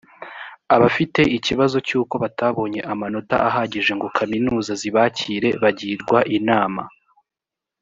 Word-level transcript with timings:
abafite 0.75 1.21
ikibazo 1.37 1.77
cy 1.87 1.93
uko 2.01 2.13
batabonye 2.23 2.79
amanota 2.93 3.35
ahagije 3.47 3.91
ngo 3.97 4.07
kaminuza 4.17 4.71
zibakire 4.81 5.49
bagirwa 5.61 6.19
inama 6.39 6.83